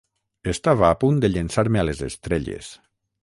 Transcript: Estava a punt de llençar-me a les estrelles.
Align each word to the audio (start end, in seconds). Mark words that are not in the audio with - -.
Estava 0.53 0.87
a 0.87 0.95
punt 1.03 1.19
de 1.25 1.29
llençar-me 1.33 1.81
a 1.83 1.85
les 1.91 2.03
estrelles. 2.09 2.73